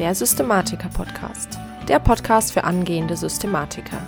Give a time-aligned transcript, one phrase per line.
[0.00, 1.58] der Systematiker-Podcast.
[1.86, 4.00] Der Podcast für angehende Systematiker.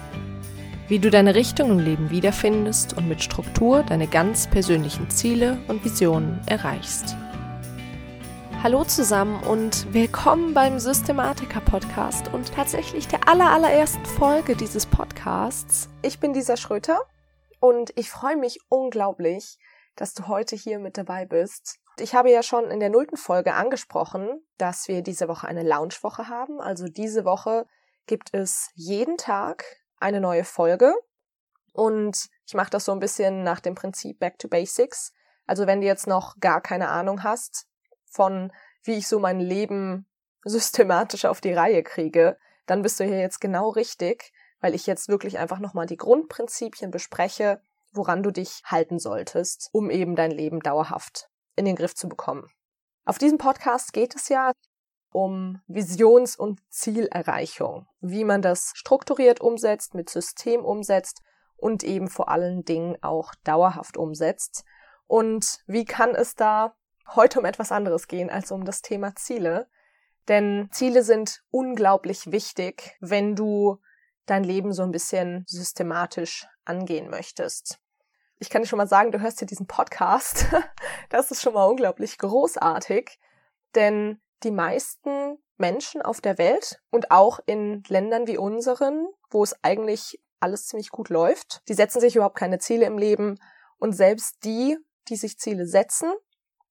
[0.88, 5.84] Wie du deine Richtung im Leben wiederfindest und mit Struktur deine ganz persönlichen Ziele und
[5.84, 7.14] Visionen erreichst.
[8.62, 15.90] Hallo zusammen und willkommen beim Systematiker Podcast und tatsächlich der aller, allerersten Folge dieses Podcasts.
[16.00, 17.02] Ich bin Lisa Schröter
[17.60, 19.58] und ich freue mich unglaublich,
[19.96, 21.78] dass du heute hier mit dabei bist.
[21.98, 26.28] Ich habe ja schon in der nullten Folge angesprochen, dass wir diese Woche eine Lounge-Woche
[26.28, 26.60] haben.
[26.60, 27.66] Also diese Woche
[28.06, 29.64] gibt es jeden Tag
[29.98, 30.94] eine neue Folge.
[31.72, 35.12] Und ich mache das so ein bisschen nach dem Prinzip Back to Basics.
[35.46, 37.66] Also wenn du jetzt noch gar keine Ahnung hast
[38.10, 38.52] von,
[38.82, 40.06] wie ich so mein Leben
[40.44, 42.36] systematisch auf die Reihe kriege,
[42.66, 46.90] dann bist du hier jetzt genau richtig, weil ich jetzt wirklich einfach nochmal die Grundprinzipien
[46.90, 47.60] bespreche,
[47.92, 52.48] woran du dich halten solltest, um eben dein Leben dauerhaft in den Griff zu bekommen.
[53.04, 54.52] Auf diesem Podcast geht es ja
[55.12, 61.20] um Visions- und Zielerreichung, wie man das strukturiert umsetzt, mit System umsetzt
[61.56, 64.64] und eben vor allen Dingen auch dauerhaft umsetzt.
[65.06, 66.74] Und wie kann es da
[67.14, 69.68] heute um etwas anderes gehen als um das Thema Ziele?
[70.28, 73.78] Denn Ziele sind unglaublich wichtig, wenn du
[74.24, 77.81] dein Leben so ein bisschen systematisch angehen möchtest
[78.42, 80.46] ich kann dir schon mal sagen, du hörst hier diesen Podcast.
[81.10, 83.18] Das ist schon mal unglaublich großartig,
[83.74, 89.54] denn die meisten Menschen auf der Welt und auch in Ländern wie unseren, wo es
[89.62, 93.38] eigentlich alles ziemlich gut läuft, die setzen sich überhaupt keine Ziele im Leben
[93.78, 94.78] und selbst die,
[95.08, 96.10] die sich Ziele setzen,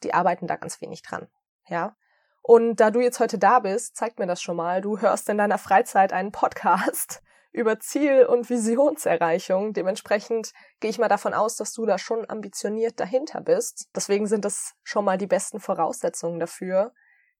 [0.01, 1.27] die arbeiten da ganz wenig dran.
[1.67, 1.95] Ja.
[2.41, 4.81] Und da du jetzt heute da bist, zeigt mir das schon mal.
[4.81, 7.21] Du hörst in deiner Freizeit einen Podcast
[7.51, 9.73] über Ziel- und Visionserreichung.
[9.73, 13.89] Dementsprechend gehe ich mal davon aus, dass du da schon ambitioniert dahinter bist.
[13.95, 16.93] Deswegen sind das schon mal die besten Voraussetzungen dafür,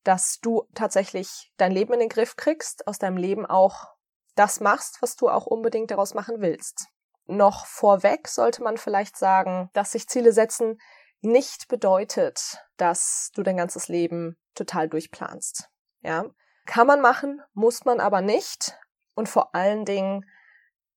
[0.03, 3.85] dass du tatsächlich dein Leben in den Griff kriegst, aus deinem Leben auch
[4.35, 6.87] das machst, was du auch unbedingt daraus machen willst.
[7.25, 10.77] Noch vorweg sollte man vielleicht sagen, dass sich Ziele setzen
[11.21, 15.69] nicht bedeutet, dass du dein ganzes Leben total durchplanst.
[16.01, 16.25] Ja,
[16.65, 18.75] kann man machen, muss man aber nicht.
[19.13, 20.25] Und vor allen Dingen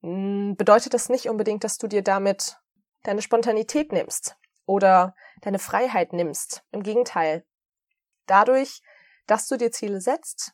[0.00, 2.58] hm, bedeutet das nicht unbedingt, dass du dir damit
[3.02, 4.36] deine Spontanität nimmst
[4.66, 6.64] oder deine Freiheit nimmst.
[6.70, 7.44] Im Gegenteil.
[8.26, 8.82] Dadurch,
[9.26, 10.52] dass du dir Ziele setzt,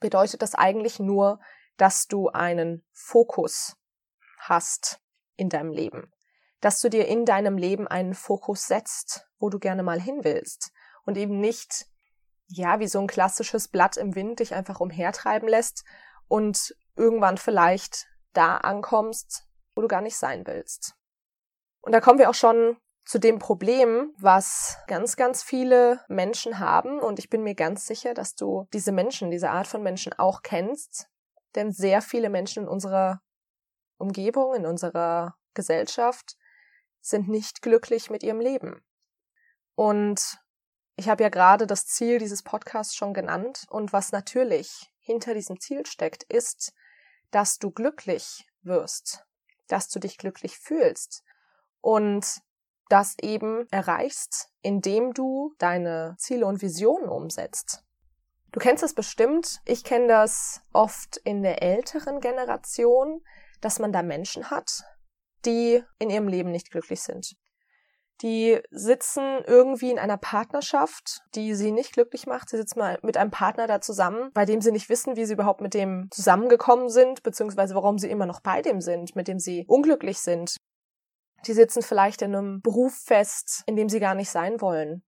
[0.00, 1.40] bedeutet das eigentlich nur,
[1.76, 3.76] dass du einen Fokus
[4.38, 5.00] hast
[5.36, 6.12] in deinem Leben.
[6.60, 10.72] Dass du dir in deinem Leben einen Fokus setzt, wo du gerne mal hin willst
[11.04, 11.86] und eben nicht,
[12.48, 15.84] ja, wie so ein klassisches Blatt im Wind dich einfach umhertreiben lässt
[16.28, 19.44] und irgendwann vielleicht da ankommst,
[19.74, 20.94] wo du gar nicht sein willst.
[21.80, 26.98] Und da kommen wir auch schon zu dem Problem, was ganz, ganz viele Menschen haben.
[26.98, 30.42] Und ich bin mir ganz sicher, dass du diese Menschen, diese Art von Menschen auch
[30.42, 31.08] kennst.
[31.54, 33.22] Denn sehr viele Menschen in unserer
[33.98, 36.36] Umgebung, in unserer Gesellschaft
[37.00, 38.84] sind nicht glücklich mit ihrem Leben.
[39.76, 40.38] Und
[40.96, 43.66] ich habe ja gerade das Ziel dieses Podcasts schon genannt.
[43.70, 46.74] Und was natürlich hinter diesem Ziel steckt, ist,
[47.30, 49.24] dass du glücklich wirst,
[49.68, 51.22] dass du dich glücklich fühlst
[51.80, 52.42] und
[52.88, 57.84] das eben erreichst, indem du deine Ziele und Visionen umsetzt.
[58.52, 63.24] Du kennst es bestimmt, ich kenne das oft in der älteren Generation,
[63.60, 64.84] dass man da Menschen hat,
[65.44, 67.36] die in ihrem Leben nicht glücklich sind
[68.22, 72.48] die sitzen irgendwie in einer Partnerschaft, die sie nicht glücklich macht.
[72.48, 75.34] Sie sitzen mal mit einem Partner da zusammen, bei dem sie nicht wissen, wie sie
[75.34, 79.38] überhaupt mit dem zusammengekommen sind, beziehungsweise warum sie immer noch bei dem sind, mit dem
[79.38, 80.56] sie unglücklich sind.
[81.46, 85.02] Die sitzen vielleicht in einem Beruf fest, in dem sie gar nicht sein wollen.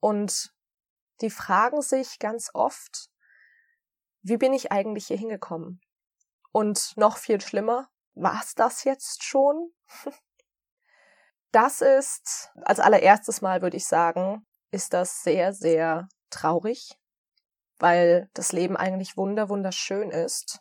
[0.00, 0.52] Und
[1.22, 3.08] die fragen sich ganz oft,
[4.22, 5.80] wie bin ich eigentlich hier hingekommen?
[6.52, 9.72] Und noch viel schlimmer, war's das jetzt schon?
[11.54, 16.98] Das ist, als allererstes Mal würde ich sagen, ist das sehr, sehr traurig,
[17.78, 20.58] weil das Leben eigentlich wunder, wunderschön ist.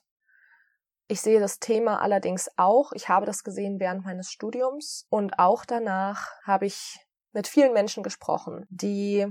[1.08, 2.92] Ich sehe das Thema allerdings auch.
[2.92, 7.00] Ich habe das gesehen während meines Studiums und auch danach habe ich
[7.32, 9.26] mit vielen Menschen gesprochen, die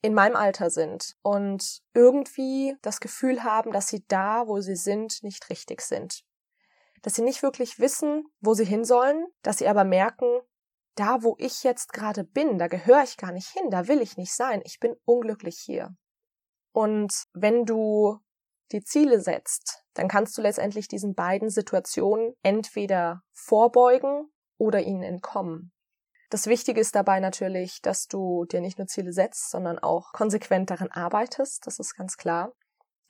[0.00, 5.22] in meinem Alter sind und irgendwie das Gefühl haben, dass sie da, wo sie sind,
[5.22, 6.24] nicht richtig sind.
[7.02, 10.40] Dass sie nicht wirklich wissen, wo sie hin sollen, dass sie aber merken,
[10.94, 14.16] da, wo ich jetzt gerade bin, da gehöre ich gar nicht hin, da will ich
[14.16, 15.94] nicht sein, ich bin unglücklich hier.
[16.72, 18.18] Und wenn du
[18.72, 25.72] die Ziele setzt, dann kannst du letztendlich diesen beiden Situationen entweder vorbeugen oder ihnen entkommen.
[26.30, 30.70] Das Wichtige ist dabei natürlich, dass du dir nicht nur Ziele setzt, sondern auch konsequent
[30.70, 32.54] daran arbeitest, das ist ganz klar.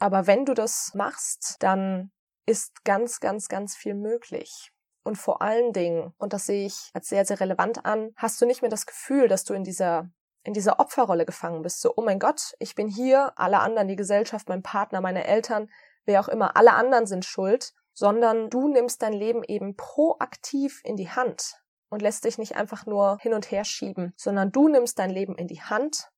[0.00, 2.11] Aber wenn du das machst, dann
[2.46, 4.73] ist ganz, ganz, ganz viel möglich.
[5.04, 8.46] Und vor allen Dingen, und das sehe ich als sehr, sehr relevant an, hast du
[8.46, 10.10] nicht mehr das Gefühl, dass du in dieser
[10.44, 11.81] in dieser Opferrolle gefangen bist.
[11.81, 15.70] So, oh mein Gott, ich bin hier, alle anderen, die Gesellschaft, mein Partner, meine Eltern,
[16.04, 20.96] wer auch immer, alle anderen sind schuld, sondern du nimmst dein Leben eben proaktiv in
[20.96, 21.60] die Hand
[21.90, 25.37] und lässt dich nicht einfach nur hin und her schieben, sondern du nimmst dein Leben
[25.37, 26.10] in die Hand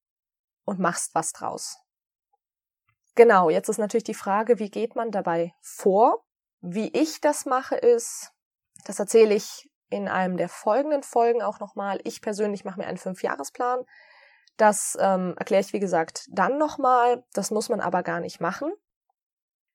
[0.64, 1.78] und machst was draus.
[3.16, 6.24] Genau, jetzt ist natürlich die Frage, wie geht man dabei vor?
[6.60, 8.32] Wie ich das mache ist,
[8.84, 12.00] das erzähle ich in einem der folgenden Folgen auch nochmal.
[12.04, 13.84] Ich persönlich mache mir einen Fünfjahresplan.
[14.56, 17.24] Das ähm, erkläre ich, wie gesagt, dann nochmal.
[17.32, 18.72] Das muss man aber gar nicht machen.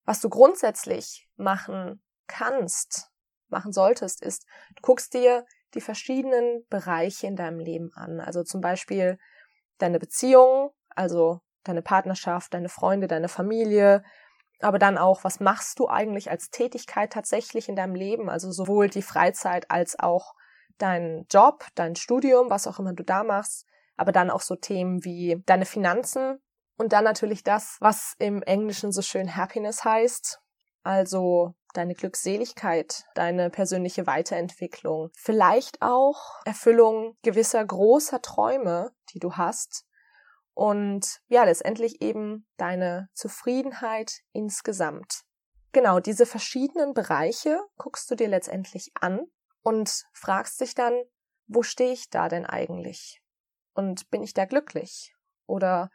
[0.06, 3.12] Was du grundsätzlich machen kannst,
[3.50, 4.46] machen solltest, ist,
[4.76, 8.20] du guckst dir die verschiedenen Bereiche in deinem Leben an.
[8.20, 9.20] Also zum Beispiel
[9.78, 14.04] deine Beziehung, also deine Partnerschaft, deine Freunde, deine Familie,
[14.62, 18.30] aber dann auch, was machst du eigentlich als Tätigkeit tatsächlich in deinem Leben?
[18.30, 20.34] Also sowohl die Freizeit als auch
[20.78, 23.66] dein Job, dein Studium, was auch immer du da machst,
[23.98, 26.40] aber dann auch so Themen wie deine Finanzen,
[26.80, 30.40] und dann natürlich das, was im Englischen so schön Happiness heißt,
[30.84, 39.84] also deine Glückseligkeit, deine persönliche Weiterentwicklung, vielleicht auch Erfüllung gewisser großer Träume, die du hast
[40.60, 45.22] und ja, letztendlich eben deine Zufriedenheit insgesamt.
[45.72, 49.22] Genau, diese verschiedenen Bereiche guckst du dir letztendlich an
[49.62, 51.02] und fragst dich dann,
[51.48, 53.22] wo stehe ich da denn eigentlich?
[53.74, 55.16] Und bin ich da glücklich?
[55.46, 55.92] Oder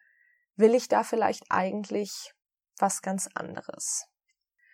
[0.56, 2.32] will ich da vielleicht eigentlich
[2.78, 4.06] was ganz anderes?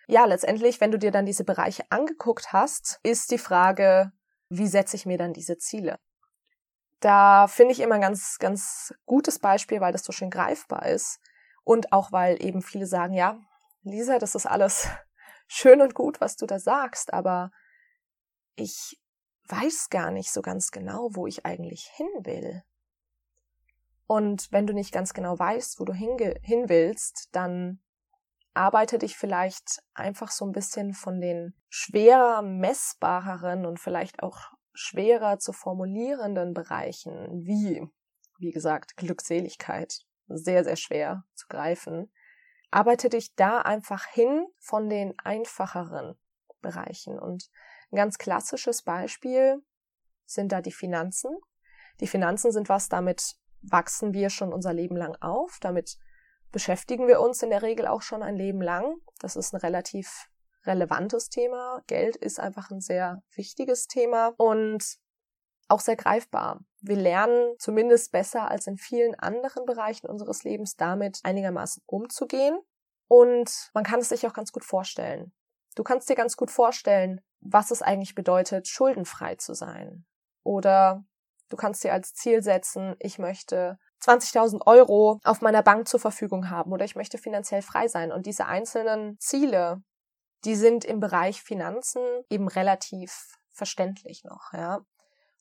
[0.07, 4.13] Ja, letztendlich, wenn du dir dann diese Bereiche angeguckt hast, ist die Frage,
[4.47, 5.99] wie setze ich mir dann diese Ziele?
[7.01, 11.19] Da finde ich immer ein ganz, ganz gutes Beispiel, weil das so schön greifbar ist.
[11.63, 13.39] Und auch weil eben viele sagen, ja,
[13.83, 14.87] Lisa, das ist alles
[15.47, 17.51] schön und gut, was du da sagst, aber
[18.55, 18.99] ich
[19.47, 22.63] weiß gar nicht so ganz genau, wo ich eigentlich hin will.
[24.05, 27.81] Und wenn du nicht ganz genau weißt, wo du hin willst, dann
[28.53, 35.39] arbeite dich vielleicht einfach so ein bisschen von den schwerer messbareren und vielleicht auch schwerer
[35.39, 37.87] zu formulierenden Bereichen, wie,
[38.39, 42.11] wie gesagt, Glückseligkeit, sehr, sehr schwer zu greifen.
[42.71, 46.17] Arbeite dich da einfach hin von den einfacheren
[46.61, 47.19] Bereichen.
[47.19, 47.49] Und
[47.91, 49.61] ein ganz klassisches Beispiel
[50.25, 51.35] sind da die Finanzen.
[51.99, 55.57] Die Finanzen sind was, damit wachsen wir schon unser Leben lang auf.
[55.59, 55.97] Damit
[56.51, 58.95] beschäftigen wir uns in der Regel auch schon ein Leben lang.
[59.19, 60.30] Das ist ein relativ
[60.65, 61.81] relevantes Thema.
[61.87, 64.97] Geld ist einfach ein sehr wichtiges Thema und
[65.67, 66.59] auch sehr greifbar.
[66.81, 72.59] Wir lernen zumindest besser als in vielen anderen Bereichen unseres Lebens damit einigermaßen umzugehen.
[73.07, 75.33] Und man kann es sich auch ganz gut vorstellen.
[75.75, 80.05] Du kannst dir ganz gut vorstellen, was es eigentlich bedeutet, schuldenfrei zu sein.
[80.43, 81.05] Oder
[81.51, 86.49] Du kannst dir als Ziel setzen, ich möchte 20.000 Euro auf meiner Bank zur Verfügung
[86.49, 88.13] haben oder ich möchte finanziell frei sein.
[88.13, 89.83] Und diese einzelnen Ziele,
[90.45, 94.85] die sind im Bereich Finanzen eben relativ verständlich noch, ja.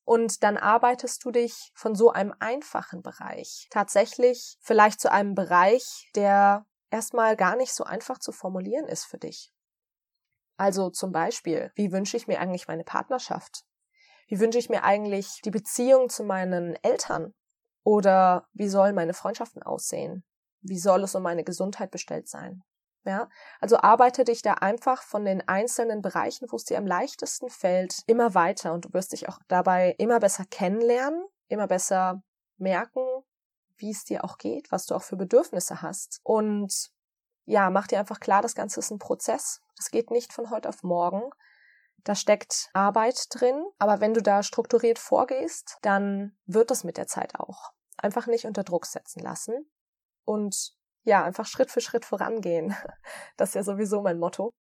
[0.05, 6.11] Und dann arbeitest du dich von so einem einfachen Bereich tatsächlich vielleicht zu einem Bereich,
[6.15, 9.53] der erstmal gar nicht so einfach zu formulieren ist für dich.
[10.57, 13.65] Also zum Beispiel, wie wünsche ich mir eigentlich meine Partnerschaft?
[14.27, 17.33] Wie wünsche ich mir eigentlich die Beziehung zu meinen Eltern?
[17.83, 20.25] Oder wie sollen meine Freundschaften aussehen?
[20.61, 22.63] Wie soll es um meine Gesundheit bestellt sein?
[23.05, 23.31] Ja,
[23.61, 28.03] also arbeite dich da einfach von den einzelnen Bereichen, wo es dir am leichtesten fällt,
[28.07, 32.23] immer weiter und du wirst dich auch dabei immer besser kennenlernen, immer besser
[32.59, 33.03] merken,
[33.79, 36.21] wie es dir auch geht, was du auch für Bedürfnisse hast.
[36.25, 36.91] Und
[37.47, 39.63] ja, mach dir einfach klar, das Ganze ist ein Prozess.
[39.77, 41.31] Das geht nicht von heute auf morgen.
[42.05, 47.07] Da steckt Arbeit drin, aber wenn du da strukturiert vorgehst, dann wird das mit der
[47.07, 47.73] Zeit auch.
[47.97, 49.71] Einfach nicht unter Druck setzen lassen
[50.25, 52.75] und ja, einfach Schritt für Schritt vorangehen.
[53.37, 54.53] Das ist ja sowieso mein Motto.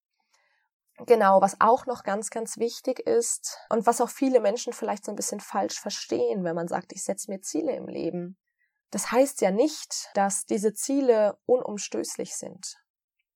[1.06, 5.12] Genau, was auch noch ganz, ganz wichtig ist und was auch viele Menschen vielleicht so
[5.12, 8.36] ein bisschen falsch verstehen, wenn man sagt, ich setze mir Ziele im Leben.
[8.90, 12.76] Das heißt ja nicht, dass diese Ziele unumstößlich sind.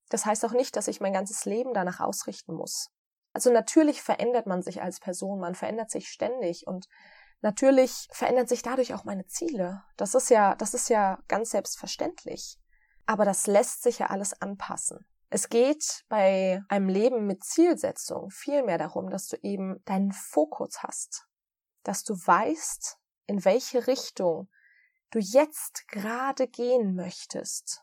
[0.08, 2.88] Das heißt auch nicht, dass ich mein ganzes Leben danach ausrichten muss.
[3.32, 6.86] Also natürlich verändert man sich als Person, man verändert sich ständig und
[7.40, 9.82] natürlich verändern sich dadurch auch meine Ziele.
[9.96, 12.58] Das ist ja, das ist ja ganz selbstverständlich.
[13.06, 15.04] Aber das lässt sich ja alles anpassen.
[15.30, 20.82] Es geht bei einem Leben mit Zielsetzung viel mehr darum, dass du eben deinen Fokus
[20.82, 21.26] hast,
[21.84, 24.50] dass du weißt, in welche Richtung
[25.10, 27.82] du jetzt gerade gehen möchtest.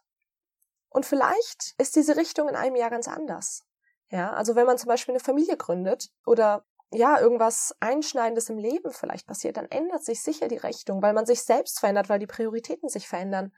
[0.89, 3.65] Und vielleicht ist diese Richtung in einem Jahr ganz anders.
[4.11, 8.91] Ja, also wenn man zum Beispiel eine Familie gründet oder ja, irgendwas Einschneidendes im Leben
[8.91, 12.27] vielleicht passiert, dann ändert sich sicher die Richtung, weil man sich selbst verändert, weil die
[12.27, 13.53] Prioritäten sich verändern.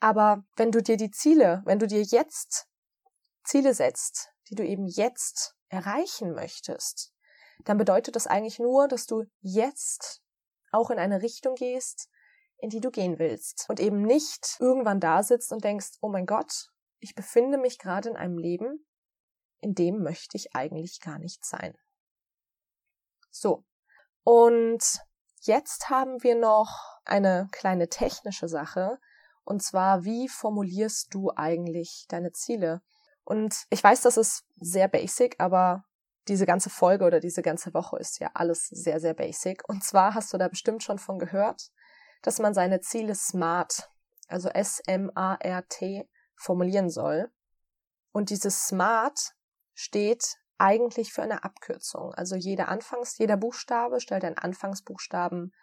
[0.00, 2.68] Aber wenn du dir die Ziele, wenn du dir jetzt
[3.44, 7.12] Ziele setzt, die du eben jetzt erreichen möchtest,
[7.64, 10.22] dann bedeutet das eigentlich nur, dass du jetzt
[10.70, 12.08] auch in eine Richtung gehst,
[12.58, 16.26] in die du gehen willst und eben nicht irgendwann da sitzt und denkst, oh mein
[16.26, 18.86] Gott, ich befinde mich gerade in einem Leben,
[19.60, 21.76] in dem möchte ich eigentlich gar nicht sein.
[23.30, 23.64] So.
[24.22, 24.82] Und
[25.42, 28.98] jetzt haben wir noch eine kleine technische Sache.
[29.46, 32.82] Und zwar, wie formulierst du eigentlich deine Ziele?
[33.22, 35.84] Und ich weiß, das ist sehr basic, aber
[36.26, 39.62] diese ganze Folge oder diese ganze Woche ist ja alles sehr, sehr basic.
[39.68, 41.70] Und zwar hast du da bestimmt schon von gehört,
[42.22, 43.88] dass man seine Ziele SMART,
[44.26, 47.30] also S-M-A-R-T, formulieren soll.
[48.10, 49.32] Und dieses SMART
[49.74, 52.12] steht eigentlich für eine Abkürzung.
[52.14, 55.54] Also jeder Anfangs, jeder Buchstabe stellt einen Anfangsbuchstaben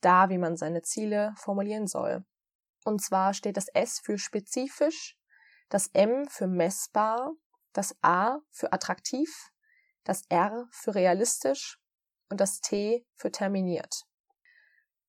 [0.00, 2.24] dar, wie man seine Ziele formulieren soll.
[2.86, 5.16] Und zwar steht das S für spezifisch,
[5.68, 7.32] das M für messbar,
[7.72, 9.28] das A für attraktiv,
[10.04, 11.80] das R für realistisch
[12.28, 14.04] und das T für terminiert.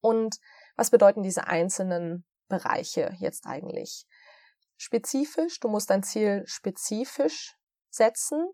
[0.02, 0.38] Und
[0.76, 4.08] was bedeuten diese einzelnen Bereiche jetzt eigentlich?
[4.78, 7.56] Spezifisch, du musst dein Ziel spezifisch
[7.92, 8.50] setzen.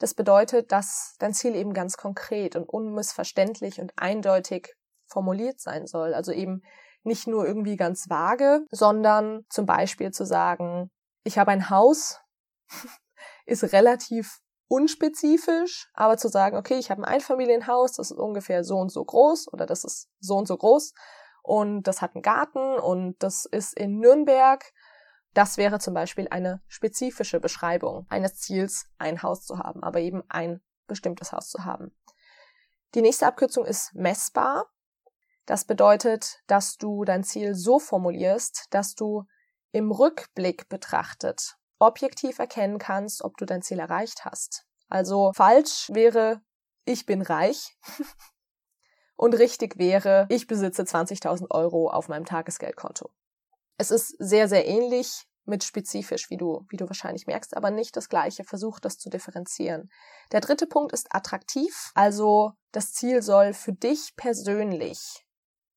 [0.00, 4.74] Das bedeutet, dass dein Ziel eben ganz konkret und unmissverständlich und eindeutig
[5.06, 6.12] formuliert sein soll.
[6.12, 6.62] Also eben
[7.04, 10.90] nicht nur irgendwie ganz vage, sondern zum Beispiel zu sagen,
[11.22, 12.20] ich habe ein Haus,
[13.46, 18.78] ist relativ unspezifisch, aber zu sagen, okay, ich habe ein Einfamilienhaus, das ist ungefähr so
[18.78, 20.94] und so groß oder das ist so und so groß
[21.42, 24.64] und das hat einen Garten und das ist in Nürnberg
[25.34, 30.22] das wäre zum Beispiel eine spezifische Beschreibung eines Ziels, ein Haus zu haben, aber eben
[30.28, 31.94] ein bestimmtes Haus zu haben.
[32.94, 34.70] Die nächste Abkürzung ist messbar.
[35.46, 39.24] Das bedeutet, dass du dein Ziel so formulierst, dass du
[39.72, 44.64] im Rückblick betrachtet objektiv erkennen kannst, ob du dein Ziel erreicht hast.
[44.88, 46.40] Also falsch wäre,
[46.84, 47.76] ich bin reich.
[49.16, 53.10] Und richtig wäre, ich besitze 20.000 Euro auf meinem Tagesgeldkonto.
[53.76, 57.96] Es ist sehr, sehr ähnlich mit spezifisch, wie du, wie du wahrscheinlich merkst, aber nicht
[57.96, 58.44] das gleiche.
[58.44, 59.90] Versuch das zu differenzieren.
[60.32, 61.92] Der dritte Punkt ist attraktiv.
[61.94, 65.23] Also das Ziel soll für dich persönlich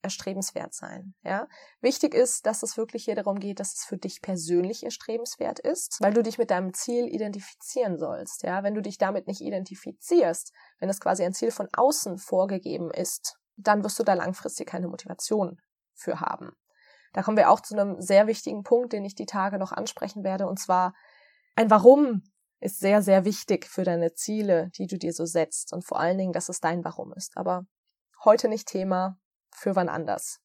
[0.01, 1.13] erstrebenswert sein.
[1.23, 1.47] Ja,
[1.81, 5.97] wichtig ist, dass es wirklich hier darum geht, dass es für dich persönlich erstrebenswert ist,
[6.01, 8.43] weil du dich mit deinem Ziel identifizieren sollst.
[8.43, 12.91] Ja, wenn du dich damit nicht identifizierst, wenn es quasi ein Ziel von außen vorgegeben
[12.91, 15.59] ist, dann wirst du da langfristig keine Motivation
[15.93, 16.51] für haben.
[17.13, 20.23] Da kommen wir auch zu einem sehr wichtigen Punkt, den ich die Tage noch ansprechen
[20.23, 20.93] werde, und zwar
[21.55, 22.21] ein Warum
[22.59, 26.17] ist sehr, sehr wichtig für deine Ziele, die du dir so setzt und vor allen
[26.17, 27.37] Dingen, dass es dein Warum ist.
[27.37, 27.65] Aber
[28.23, 29.17] heute nicht Thema,
[29.57, 30.39] für wann anders.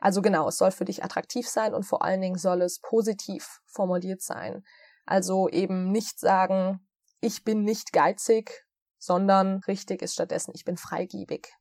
[0.00, 3.60] Also genau, es soll für dich attraktiv sein und vor allen Dingen soll es positiv
[3.66, 4.64] formuliert sein.
[5.06, 6.86] Also eben nicht sagen,
[7.20, 8.66] ich bin nicht geizig,
[8.98, 11.52] sondern richtig ist stattdessen, ich bin freigiebig.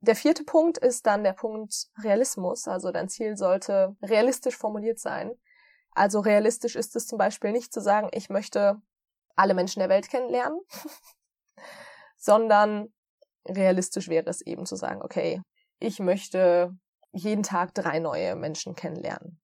[0.00, 2.68] Der vierte Punkt ist dann der Punkt Realismus.
[2.68, 5.32] Also dein Ziel sollte realistisch formuliert sein.
[5.90, 8.80] Also realistisch ist es zum Beispiel nicht zu sagen, ich möchte
[9.34, 10.60] alle Menschen der Welt kennenlernen,
[12.16, 12.92] sondern
[13.46, 15.42] realistisch wäre es eben zu sagen, okay,
[15.78, 16.76] ich möchte
[17.12, 19.40] jeden Tag drei neue Menschen kennenlernen.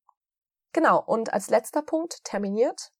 [0.73, 1.03] Genau.
[1.03, 2.91] Und als letzter Punkt terminiert.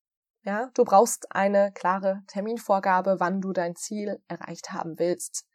[0.43, 5.47] Ja, du brauchst eine klare Terminvorgabe, wann du dein Ziel erreicht haben willst.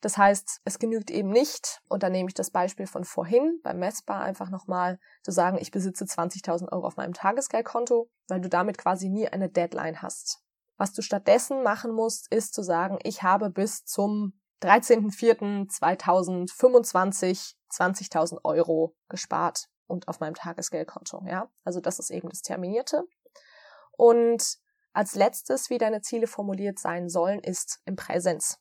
[0.00, 3.78] Das heißt, es genügt eben nicht, und da nehme ich das Beispiel von vorhin beim
[3.78, 8.78] Messbar einfach nochmal zu sagen, ich besitze 20.000 Euro auf meinem Tagesgeldkonto, weil du damit
[8.78, 10.42] quasi nie eine Deadline hast.
[10.76, 18.94] Was du stattdessen machen musst, ist zu sagen, ich habe bis zum 13.04.2025 20.000 Euro
[19.08, 21.50] gespart und auf meinem Tagesgeldkonto, ja.
[21.64, 23.04] Also das ist eben das Terminierte.
[23.92, 24.58] Und
[24.92, 28.58] als letztes, wie deine Ziele formuliert sein sollen, ist im Präsens.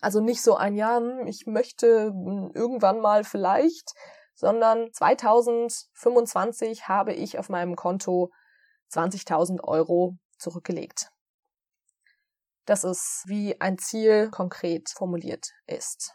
[0.00, 3.92] Also nicht so ein Jahr, hm, ich möchte hm, irgendwann mal vielleicht,
[4.34, 8.30] sondern 2025 habe ich auf meinem Konto
[8.90, 11.10] 20.000 Euro zurückgelegt.
[12.64, 16.14] Das ist, wie ein Ziel konkret formuliert ist.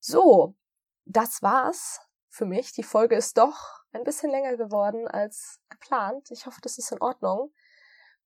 [0.00, 0.56] So,
[1.04, 2.72] das war's für mich.
[2.72, 6.30] Die Folge ist doch ein bisschen länger geworden als geplant.
[6.30, 7.52] Ich hoffe, das ist in Ordnung.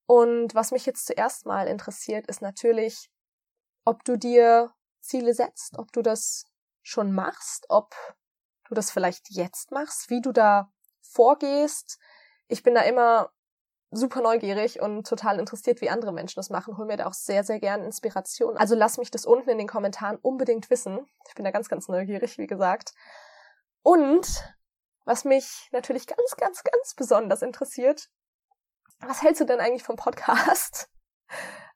[0.05, 3.11] Und was mich jetzt zuerst mal interessiert, ist natürlich,
[3.83, 6.45] ob du dir Ziele setzt, ob du das
[6.81, 7.93] schon machst, ob
[8.67, 11.99] du das vielleicht jetzt machst, wie du da vorgehst.
[12.47, 13.31] Ich bin da immer
[13.91, 16.77] super neugierig und total interessiert, wie andere Menschen das machen.
[16.77, 18.57] Hol mir da auch sehr, sehr gerne Inspiration.
[18.57, 21.05] Also lass mich das unten in den Kommentaren unbedingt wissen.
[21.27, 22.93] Ich bin da ganz, ganz neugierig, wie gesagt.
[23.83, 24.27] Und
[25.05, 28.09] was mich natürlich ganz, ganz, ganz besonders interessiert,
[28.99, 30.89] was hältst du denn eigentlich vom Podcast?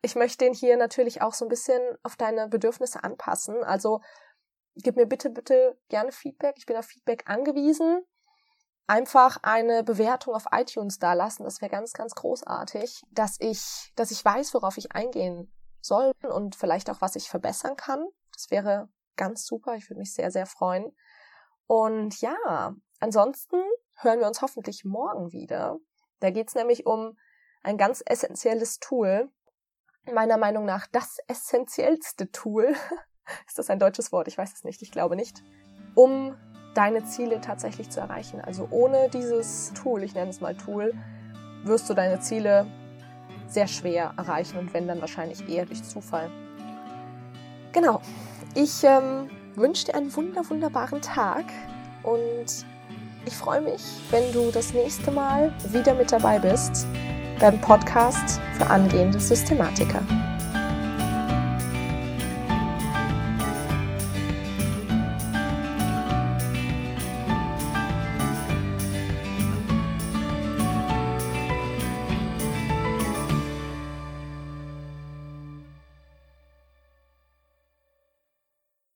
[0.01, 3.63] Ich möchte den hier natürlich auch so ein bisschen auf deine Bedürfnisse anpassen.
[3.63, 4.01] Also
[4.75, 6.55] gib mir bitte, bitte gerne Feedback.
[6.57, 8.03] Ich bin auf Feedback angewiesen
[8.91, 11.45] einfach eine Bewertung auf iTunes da lassen.
[11.45, 16.57] Das wäre ganz, ganz großartig, dass ich, dass ich weiß, worauf ich eingehen soll und
[16.57, 18.05] vielleicht auch, was ich verbessern kann.
[18.33, 19.75] Das wäre ganz super.
[19.75, 20.93] Ich würde mich sehr, sehr freuen.
[21.67, 23.55] Und ja, ansonsten
[24.01, 25.77] hören wir uns hoffentlich morgen wieder.
[26.19, 27.17] Da geht's nämlich um
[27.63, 29.31] ein ganz essentielles Tool.
[30.11, 32.75] Meiner Meinung nach das essentiellste Tool.
[33.47, 34.27] Ist das ein deutsches Wort?
[34.27, 34.81] Ich weiß es nicht.
[34.81, 35.41] Ich glaube nicht.
[35.95, 36.35] Um
[36.73, 38.41] deine Ziele tatsächlich zu erreichen.
[38.41, 40.93] Also ohne dieses Tool, ich nenne es mal Tool,
[41.63, 42.65] wirst du deine Ziele
[43.47, 46.29] sehr schwer erreichen und wenn dann wahrscheinlich eher durch Zufall.
[47.73, 48.01] Genau.
[48.55, 51.45] Ich ähm, wünsche dir einen wunder wunderbaren Tag
[52.03, 52.65] und
[53.25, 56.87] ich freue mich, wenn du das nächste Mal wieder mit dabei bist
[57.39, 60.01] beim Podcast für angehende Systematiker.